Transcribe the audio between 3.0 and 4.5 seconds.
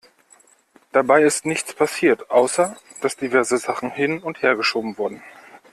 dass diverse Sachen hin- und